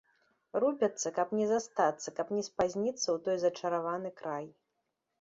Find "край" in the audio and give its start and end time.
4.25-4.53